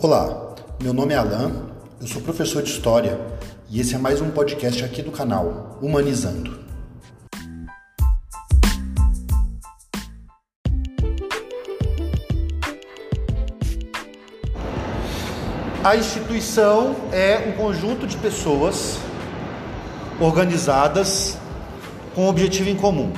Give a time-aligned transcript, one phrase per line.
[0.00, 1.50] Olá, meu nome é Alan,
[2.00, 3.20] eu sou professor de História
[3.68, 6.56] e esse é mais um podcast aqui do canal Humanizando.
[15.82, 18.98] A instituição é um conjunto de pessoas
[20.20, 21.36] organizadas
[22.14, 23.12] com um objetivo em comum.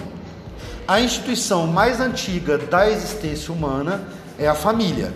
[0.89, 4.03] A instituição mais antiga da existência humana
[4.39, 5.13] é a família.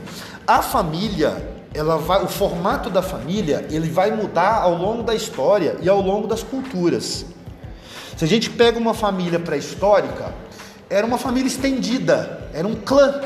[0.47, 5.77] A família ela vai, o formato da família ele vai mudar ao longo da história
[5.83, 7.27] e ao longo das culturas.
[8.16, 10.33] Se a gente pega uma família pré-histórica,
[10.88, 13.20] era uma família estendida, era um clã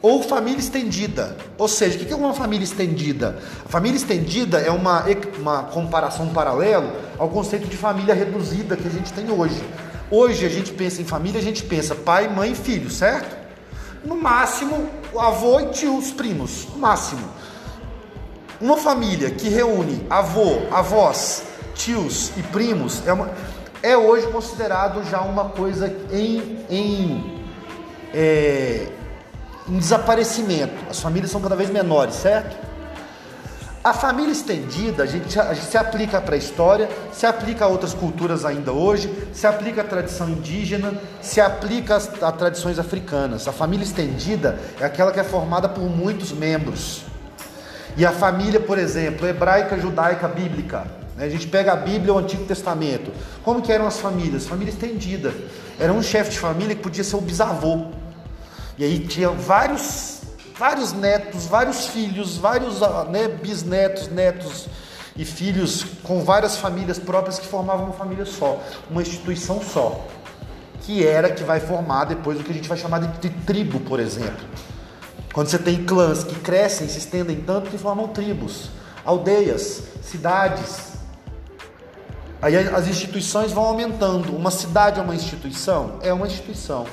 [0.00, 1.36] ou família estendida.
[1.58, 3.38] Ou seja, o que é uma família estendida?
[3.66, 5.04] A família estendida é uma,
[5.38, 9.62] uma comparação paralelo ao conceito de família reduzida que a gente tem hoje.
[10.10, 13.36] Hoje a gente pensa em família, a gente pensa pai, mãe e filho, certo?
[14.04, 17.28] No máximo, avô e tios, primos, no máximo.
[18.60, 23.30] Uma família que reúne avô, avós, tios e primos é, uma,
[23.82, 27.44] é hoje considerado já uma coisa em, em,
[28.12, 28.88] é,
[29.68, 30.74] em desaparecimento.
[30.90, 32.67] As famílias são cada vez menores, certo?
[33.88, 37.68] A família estendida, a gente, a gente se aplica para a história, se aplica a
[37.68, 43.48] outras culturas ainda hoje, se aplica à tradição indígena, se aplica a tradições africanas.
[43.48, 47.00] A família estendida é aquela que é formada por muitos membros.
[47.96, 50.86] E a família, por exemplo, hebraica, judaica, bíblica.
[51.16, 51.24] Né?
[51.24, 53.10] A gente pega a Bíblia o Antigo Testamento.
[53.42, 54.46] Como que eram as famílias?
[54.46, 55.32] Família estendida.
[55.80, 57.86] Era um chefe de família que podia ser o bisavô.
[58.76, 60.17] E aí tinha vários
[60.58, 64.66] vários netos, vários filhos, vários ah, né, bisnetos, netos
[65.16, 70.04] e filhos com várias famílias próprias que formavam uma família só, uma instituição só,
[70.82, 73.78] que era que vai formar depois o que a gente vai chamar de, de tribo,
[73.80, 74.44] por exemplo.
[75.32, 78.70] Quando você tem clãs que crescem, se estendem tanto que formam tribos,
[79.04, 80.94] aldeias, cidades.
[82.42, 84.34] Aí as instituições vão aumentando.
[84.34, 85.98] Uma cidade é uma instituição?
[86.02, 86.86] É uma instituição.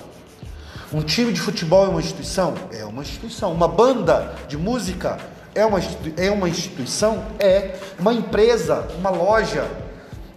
[0.94, 2.54] Um time de futebol é uma instituição?
[2.72, 3.52] É uma instituição.
[3.52, 5.18] Uma banda de música
[5.54, 5.80] é uma,
[6.18, 7.26] é uma instituição?
[7.40, 7.78] É.
[7.98, 9.68] Uma empresa, uma loja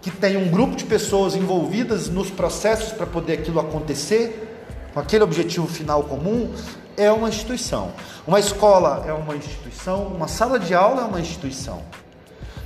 [0.01, 4.47] que tem um grupo de pessoas envolvidas nos processos para poder aquilo acontecer,
[4.93, 6.53] com aquele objetivo final comum,
[6.97, 7.91] é uma instituição.
[8.25, 11.81] Uma escola é uma instituição, uma sala de aula é uma instituição.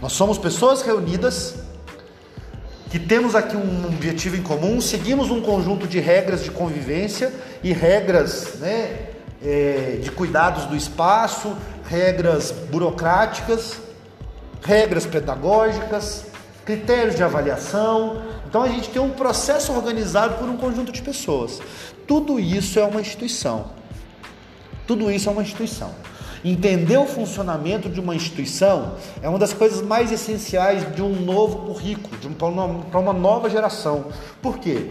[0.02, 1.56] Nós somos pessoas reunidas
[2.94, 7.34] que temos aqui um objetivo em comum, seguimos um conjunto de regras de convivência
[7.64, 9.08] e regras né,
[9.44, 11.58] é, de cuidados do espaço,
[11.90, 13.80] regras burocráticas,
[14.62, 16.26] regras pedagógicas,
[16.64, 18.22] critérios de avaliação.
[18.48, 21.59] Então a gente tem um processo organizado por um conjunto de pessoas.
[22.06, 23.72] Tudo isso é uma instituição.
[24.86, 25.90] Tudo isso é uma instituição.
[26.44, 31.68] Entender o funcionamento de uma instituição é uma das coisas mais essenciais de um novo
[31.68, 32.18] currículo,
[32.92, 34.08] para uma nova geração.
[34.42, 34.90] Por quê?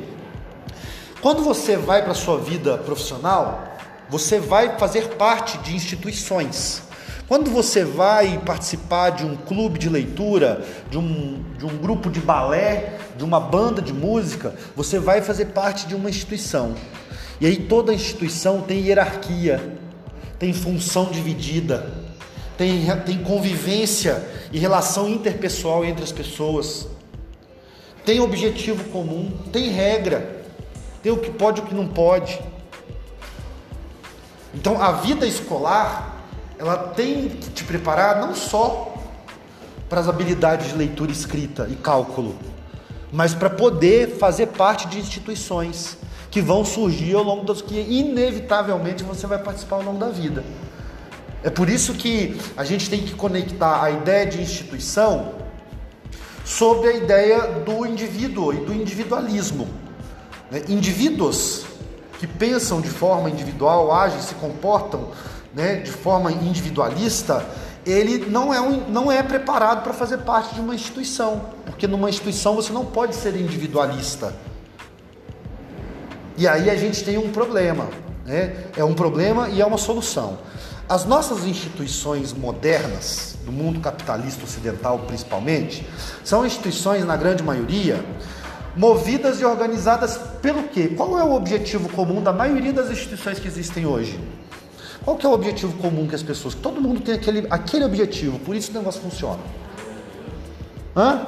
[1.21, 3.65] Quando você vai para a sua vida profissional,
[4.09, 6.83] você vai fazer parte de instituições.
[7.29, 12.21] Quando você vai participar de um clube de leitura, de um, de um grupo de
[12.21, 16.75] balé, de uma banda de música, você vai fazer parte de uma instituição.
[17.41, 19.82] E aí toda instituição tem hierarquia,
[20.43, 21.89] tem função dividida,
[22.59, 26.89] tem, tem convivência e relação interpessoal entre as pessoas,
[28.05, 30.43] tem objetivo comum, tem regra,
[31.01, 32.41] tem o que pode e o que não pode.
[34.53, 36.25] Então a vida escolar,
[36.59, 38.97] ela tem que te preparar não só
[39.89, 42.37] para as habilidades de leitura escrita e cálculo,
[43.13, 46.02] mas para poder fazer parte de instituições
[46.33, 50.43] que vão surgir ao longo das que inevitavelmente você vai participar ao longo da vida.
[51.45, 55.35] É por isso que a gente tem que conectar a ideia de instituição
[56.43, 59.69] sobre a ideia do indivíduo e do individualismo.
[60.51, 60.63] Né?
[60.69, 61.67] Indivíduos
[62.19, 65.11] que pensam de forma individual, agem, se comportam
[65.55, 67.45] né, de forma individualista,
[67.85, 72.09] ele não é, um, não é preparado para fazer parte de uma instituição, porque numa
[72.09, 74.33] instituição você não pode ser individualista.
[76.37, 77.89] E aí a gente tem um problema,
[78.25, 78.57] né?
[78.77, 80.39] É um problema e é uma solução.
[80.89, 85.87] As nossas instituições modernas, do mundo capitalista ocidental principalmente,
[86.25, 88.05] são instituições, na grande maioria,
[88.77, 90.89] movidas e organizadas pelo quê?
[90.97, 94.19] Qual é o objetivo comum da maioria das instituições que existem hoje?
[95.05, 96.55] Qual que é o objetivo comum que as pessoas...
[96.55, 99.41] Todo mundo tem aquele, aquele objetivo, por isso o negócio funciona.
[100.97, 101.27] Hã?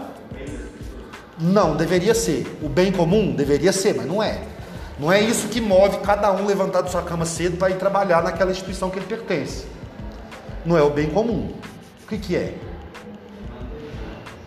[1.38, 2.58] Não, deveria ser.
[2.62, 4.53] O bem comum deveria ser, mas não é.
[4.98, 8.22] Não é isso que move cada um levantar da sua cama cedo para ir trabalhar
[8.22, 9.66] naquela instituição que ele pertence.
[10.64, 11.52] não é o bem comum.
[12.04, 12.54] O que, que é?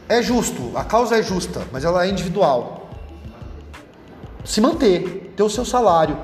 [0.08, 2.90] É justo, a causa é justa, mas ela é individual.
[4.46, 6.18] Se manter, ter o seu salário,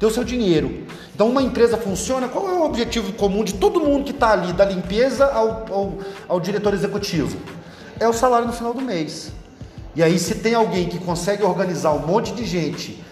[0.00, 0.86] ter o seu dinheiro.
[1.14, 4.52] Então, uma empresa funciona, qual é o objetivo comum de todo mundo que está ali,
[4.54, 7.36] da limpeza ao, ao, ao diretor executivo?
[8.00, 9.30] É o salário no final do mês.
[9.94, 13.04] E aí, se tem alguém que consegue organizar um monte de gente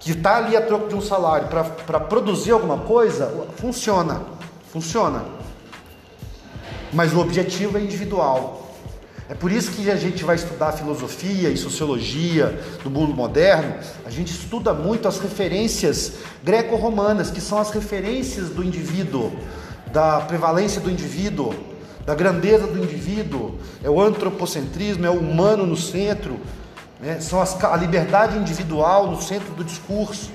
[0.00, 1.48] que está ali a troco de um salário
[1.86, 4.22] para produzir alguma coisa, funciona.
[4.72, 5.24] Funciona.
[6.92, 8.68] Mas o objetivo é individual.
[9.28, 13.74] É por isso que a gente vai estudar filosofia e sociologia do mundo moderno.
[14.04, 19.30] A gente estuda muito as referências greco-romanas, que são as referências do indivíduo,
[19.92, 21.54] da prevalência do indivíduo,
[22.04, 23.56] da grandeza do indivíduo.
[23.84, 26.40] É o antropocentrismo, é o humano no centro.
[27.00, 27.20] Né?
[27.20, 30.30] São as, a liberdade individual no centro do discurso.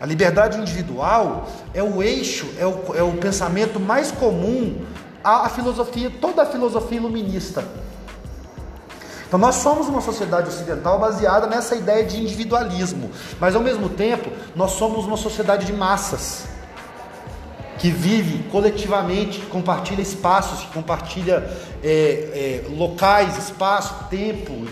[0.00, 4.84] A liberdade individual é o eixo, é o, é o pensamento mais comum
[5.24, 7.64] à filosofia, toda a filosofia iluminista.
[9.26, 14.30] Então nós somos uma sociedade ocidental baseada nessa ideia de individualismo, mas ao mesmo tempo
[14.56, 16.46] nós somos uma sociedade de massas
[17.78, 21.48] que vive coletivamente, que compartilha espaços, que compartilha
[21.82, 24.66] é, é, locais, espaço, tempo,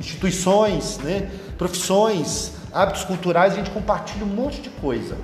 [0.00, 5.16] instituições, né, profissões, hábitos culturais, a gente compartilha um monte de coisa.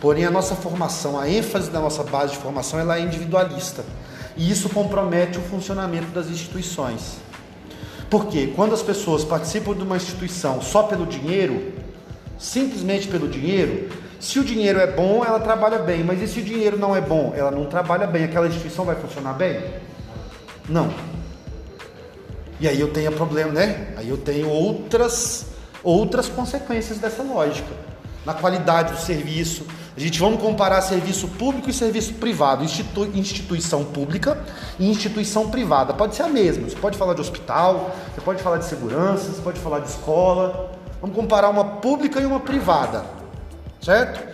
[0.00, 3.84] Porém, a nossa formação, a ênfase da nossa base de formação, ela é individualista.
[4.36, 7.16] E isso compromete o funcionamento das instituições.
[8.08, 11.74] Porque quando as pessoas participam de uma instituição só pelo dinheiro,
[12.38, 16.42] simplesmente pelo dinheiro, se o dinheiro é bom, ela trabalha bem, mas e se o
[16.42, 19.62] dinheiro não é bom, ela não trabalha bem, aquela instituição vai funcionar bem?
[20.68, 21.17] Não.
[22.60, 23.94] E aí eu tenho problema, né?
[23.96, 25.46] Aí eu tenho outras
[25.82, 27.72] outras consequências dessa lógica.
[28.26, 29.64] Na qualidade do serviço,
[29.96, 34.38] a gente vamos comparar serviço público e serviço privado, institu instituição pública
[34.78, 35.94] e instituição privada.
[35.94, 36.68] Pode ser a mesma.
[36.68, 40.72] Você pode falar de hospital, você pode falar de segurança, você pode falar de escola.
[41.00, 43.04] Vamos comparar uma pública e uma privada,
[43.80, 44.26] certo?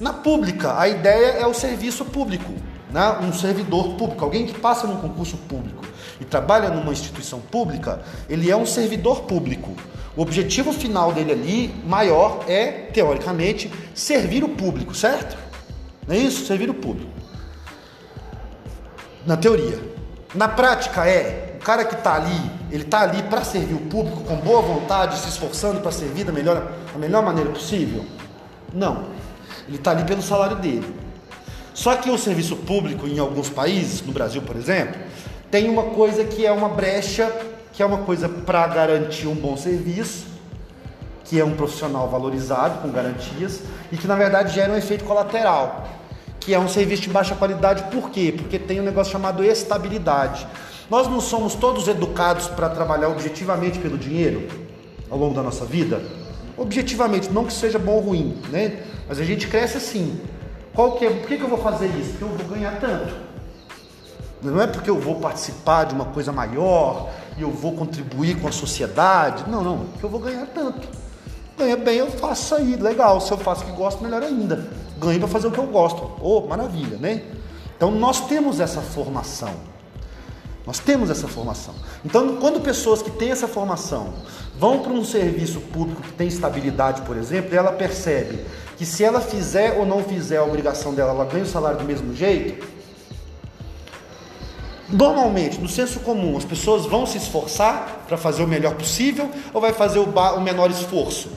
[0.00, 2.52] Na pública, a ideia é o serviço público,
[2.90, 3.18] né?
[3.22, 5.79] um servidor público, alguém que passa num concurso público
[6.20, 9.74] e trabalha numa instituição pública, ele é um servidor público.
[10.16, 15.36] O objetivo final dele ali, maior, é, teoricamente, servir o público, certo?
[16.06, 16.44] Não é isso?
[16.44, 17.10] Servir o público.
[19.26, 19.78] Na teoria.
[20.34, 24.22] Na prática é, o cara que está ali, ele está ali para servir o público
[24.24, 28.04] com boa vontade, se esforçando para servir da melhor, da melhor maneira possível?
[28.72, 29.04] Não.
[29.68, 30.86] Ele está ali pelo salário dele.
[31.74, 35.00] Só que o serviço público em alguns países, no Brasil, por exemplo,
[35.50, 37.30] tem uma coisa que é uma brecha
[37.72, 40.26] que é uma coisa para garantir um bom serviço,
[41.24, 45.88] que é um profissional valorizado, com garantias, e que na verdade gera um efeito colateral,
[46.38, 48.34] que é um serviço de baixa qualidade, por quê?
[48.36, 50.46] Porque tem um negócio chamado estabilidade.
[50.90, 54.48] Nós não somos todos educados para trabalhar objetivamente pelo dinheiro
[55.08, 56.02] ao longo da nossa vida?
[56.56, 58.82] Objetivamente, não que seja bom ou ruim, né?
[59.08, 60.20] Mas a gente cresce assim.
[60.74, 62.10] Qual que é, por que, que eu vou fazer isso?
[62.10, 63.29] Porque eu vou ganhar tanto.
[64.42, 68.48] Não é porque eu vou participar de uma coisa maior, e eu vou contribuir com
[68.48, 69.44] a sociedade.
[69.48, 70.88] Não, não, porque eu vou ganhar tanto.
[71.58, 73.20] Ganha bem, eu faço aí, legal.
[73.20, 74.68] Se eu faço o que gosto, melhor ainda.
[74.98, 76.10] Ganho para fazer o que eu gosto.
[76.20, 77.22] Oh, maravilha, né?
[77.76, 79.52] Então nós temos essa formação.
[80.66, 81.74] Nós temos essa formação.
[82.04, 84.12] Então, quando pessoas que têm essa formação
[84.58, 88.44] vão para um serviço público que tem estabilidade, por exemplo, ela percebe
[88.76, 91.84] que se ela fizer ou não fizer a obrigação dela, ela ganha o salário do
[91.84, 92.66] mesmo jeito,
[94.92, 99.60] Normalmente, no senso comum, as pessoas vão se esforçar para fazer o melhor possível ou
[99.60, 101.30] vai fazer o, o menor esforço?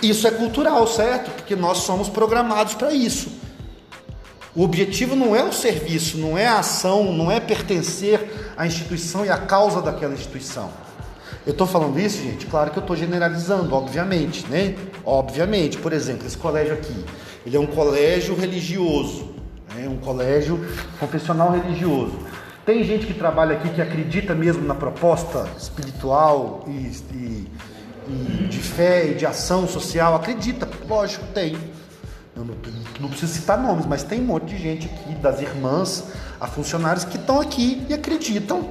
[0.00, 1.30] Isso é cultural, certo?
[1.30, 3.28] Porque nós somos programados para isso.
[4.54, 9.24] O objetivo não é o serviço, não é a ação, não é pertencer à instituição
[9.24, 10.70] e à causa daquela instituição.
[11.44, 14.76] Eu estou falando isso, gente, claro que eu estou generalizando, obviamente, né?
[15.04, 16.94] Obviamente, por exemplo, esse colégio aqui,
[17.44, 19.33] ele é um colégio religioso
[19.78, 20.64] é um colégio
[21.00, 22.18] confessional religioso.
[22.64, 26.70] Tem gente que trabalha aqui que acredita mesmo na proposta espiritual e,
[27.12, 27.48] e,
[28.08, 30.14] e de fé e de ação social?
[30.14, 31.56] Acredita, lógico, tem.
[32.34, 32.54] Eu não,
[33.00, 36.04] não preciso citar nomes, mas tem um monte de gente aqui, das irmãs
[36.40, 38.70] a funcionários, que estão aqui e acreditam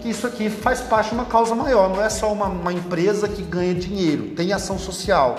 [0.00, 3.26] que isso aqui faz parte de uma causa maior, não é só uma, uma empresa
[3.26, 5.36] que ganha dinheiro, tem ação social,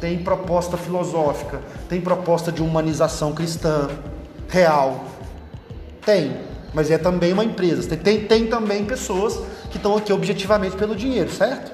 [0.00, 3.88] tem proposta filosófica, tem proposta de humanização cristã,
[4.52, 5.04] real?
[6.04, 6.36] Tem,
[6.74, 7.88] mas é também uma empresa.
[7.88, 9.40] Tem, tem, tem também pessoas
[9.70, 11.72] que estão aqui objetivamente pelo dinheiro, certo?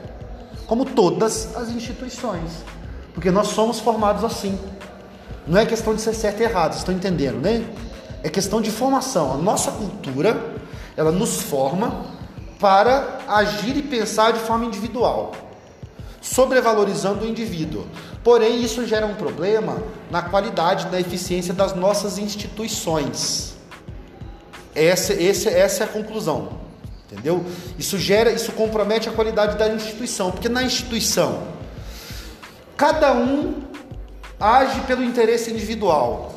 [0.67, 2.65] Como todas as instituições.
[3.13, 4.59] Porque nós somos formados assim.
[5.47, 7.65] Não é questão de ser certo e errado, vocês estão entendendo, né?
[8.23, 9.33] É questão de formação.
[9.33, 10.55] A nossa cultura,
[10.97, 12.05] ela nos forma
[12.61, 15.33] para agir e pensar de forma individual,
[16.29, 17.87] sobrevalorizando o indivíduo.
[18.23, 23.57] Porém, isso gera um problema na qualidade, na eficiência das nossas instituições.
[24.75, 26.59] Essa, essa, essa é a conclusão.
[27.11, 27.45] Entendeu?
[27.79, 31.57] Isso gera, isso compromete a qualidade da instituição, porque na instituição
[32.77, 33.63] cada um
[34.39, 36.37] age pelo interesse individual.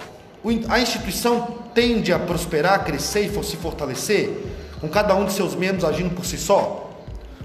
[0.70, 4.44] A instituição tende a prosperar, crescer e se fortalecer
[4.80, 6.90] com cada um de seus membros agindo por si só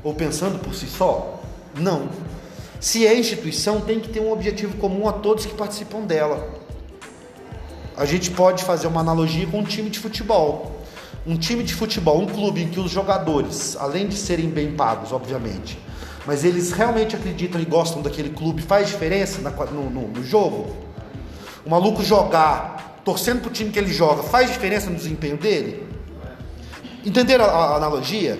[0.03, 1.43] ou pensando por si só?
[1.75, 2.09] Não.
[2.87, 6.55] Se é instituição, tem que ter um objetivo comum a todos que participam dela.
[7.97, 10.85] A gente pode fazer uma analogia com um time de futebol.
[11.27, 15.11] Um time de futebol, um clube em que os jogadores, além de serem bem pagos,
[15.11, 15.77] obviamente,
[16.25, 20.77] mas eles realmente acreditam e gostam daquele clube, faz diferença no, no, no jogo?
[21.65, 25.89] O maluco jogar, torcendo para o time que ele joga, faz diferença no desempenho dele?
[27.05, 28.39] Entenderam a, a analogia?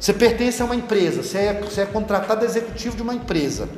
[0.00, 3.68] Você pertence a uma empresa, você é, você é contratado executivo de uma empresa.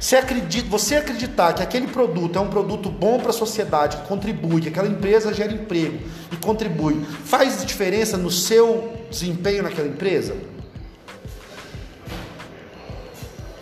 [0.00, 4.08] Você, acredita, você acreditar que aquele produto é um produto bom para a sociedade, que
[4.08, 6.00] contribui, que aquela empresa gera emprego
[6.32, 10.34] e contribui, faz diferença no seu desempenho naquela empresa?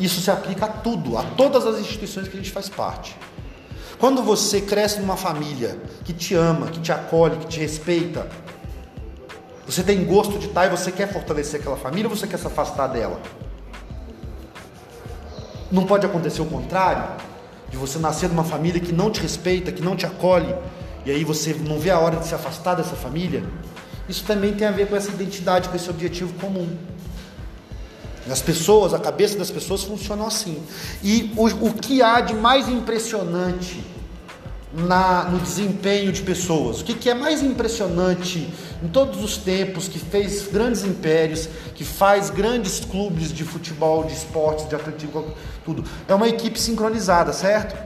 [0.00, 3.16] Isso se aplica a tudo, a todas as instituições que a gente faz parte.
[3.98, 8.28] Quando você cresce numa família que te ama, que te acolhe, que te respeita,
[9.68, 12.46] você tem gosto de estar e você quer fortalecer aquela família ou você quer se
[12.46, 13.20] afastar dela?
[15.70, 17.06] Não pode acontecer o contrário,
[17.68, 20.54] de você nascer numa família que não te respeita, que não te acolhe,
[21.04, 23.44] e aí você não vê a hora de se afastar dessa família?
[24.08, 26.74] Isso também tem a ver com essa identidade, com esse objetivo comum.
[28.30, 30.62] As pessoas, a cabeça das pessoas funciona assim.
[31.02, 33.84] E o, o que há de mais impressionante
[34.72, 36.80] na, no desempenho de pessoas.
[36.80, 38.48] O que, que, é mais impressionante
[38.82, 44.12] em todos os tempos, que fez grandes impérios, que faz grandes clubes de futebol, de
[44.12, 45.32] esportes, de atletismo,
[45.64, 45.84] tudo.
[46.06, 47.76] É uma equipe sincronizada, certo?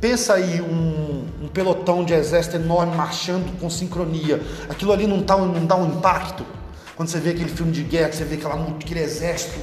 [0.00, 4.42] Pensa aí um, um pelotão de exército enorme marchando com sincronia.
[4.68, 6.44] Aquilo ali não, tá, não dá um impacto?
[6.96, 9.58] Quando você vê aquele filme de guerra, você vê aquela, aquele exército,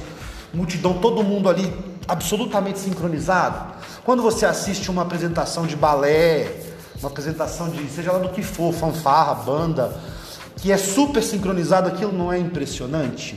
[0.52, 1.72] multidão, todo mundo ali
[2.06, 3.74] absolutamente sincronizado.
[4.04, 6.50] Quando você assiste uma apresentação de balé,
[6.98, 9.92] uma apresentação de seja lá do que for, fanfarra, banda,
[10.56, 13.36] que é super sincronizado, aquilo não é impressionante?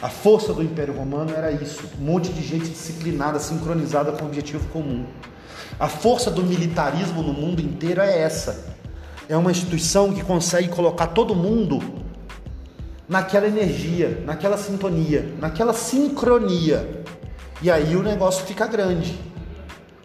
[0.00, 4.28] A força do Império Romano era isso, um monte de gente disciplinada, sincronizada com um
[4.28, 5.06] objetivo comum.
[5.78, 8.74] A força do militarismo no mundo inteiro é essa.
[9.28, 11.82] É uma instituição que consegue colocar todo mundo
[13.08, 17.02] naquela energia, naquela sintonia, naquela sincronia.
[17.64, 19.18] E aí o negócio fica grande.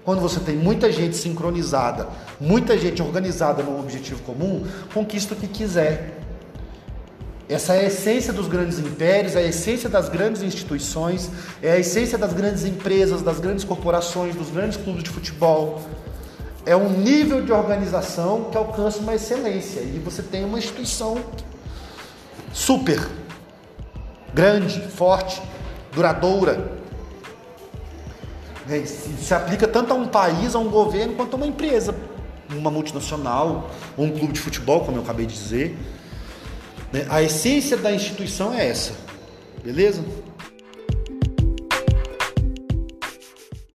[0.06, 2.08] Quando você tem muita gente sincronizada,
[2.40, 6.22] muita gente organizada num objetivo comum, conquista o que quiser.
[7.50, 11.30] Essa é a essência dos grandes impérios, é a essência das grandes instituições,
[11.62, 15.82] é a essência das grandes empresas, das grandes corporações, dos grandes clubes de futebol.
[16.66, 21.22] É um nível de organização que alcança uma excelência e você tem uma instituição
[22.54, 23.06] super
[24.34, 25.42] grande, forte,
[25.92, 26.79] duradoura.
[28.70, 31.96] É, se aplica tanto a um país, a um governo, quanto a uma empresa,
[32.50, 35.78] uma multinacional, ou um clube de futebol, como eu acabei de dizer.
[36.94, 37.06] Né?
[37.10, 38.94] A essência da instituição é essa,
[39.64, 40.04] beleza?